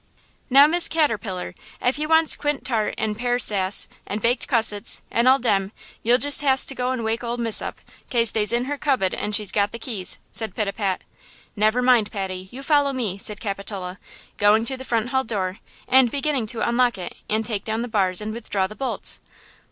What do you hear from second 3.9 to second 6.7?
and baked cussets, an' all dem, you'll jest has